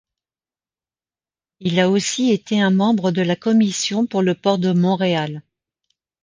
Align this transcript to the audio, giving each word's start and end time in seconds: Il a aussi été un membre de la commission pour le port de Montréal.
Il 1.59 1.79
a 1.79 1.87
aussi 1.87 2.31
été 2.31 2.59
un 2.59 2.71
membre 2.71 3.11
de 3.11 3.21
la 3.21 3.35
commission 3.35 4.07
pour 4.07 4.23
le 4.23 4.33
port 4.33 4.57
de 4.57 4.71
Montréal. 4.71 5.43